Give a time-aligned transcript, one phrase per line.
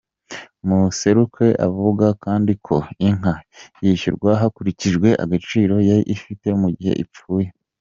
[0.67, 2.75] Museruka avuga kandi ko,
[3.07, 3.33] inka
[3.83, 7.47] yishyurwa hakurikijwe agaciro yari ifite mu gihe ipfuye.